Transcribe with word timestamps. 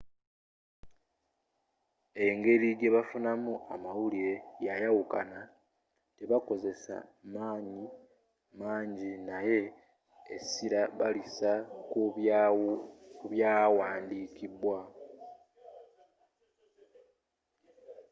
engeri 2.27 2.67
gyebafuna 2.79 3.31
mu 3.43 3.55
amawulire 3.73 4.33
yayawukana 4.65 5.39
tebakozesa 6.17 6.95
manyi 7.33 7.83
mangi 8.59 9.11
naye 9.29 9.59
esira 10.35 10.81
balisa 10.99 11.51
kubyawandiikibwa 13.21 14.79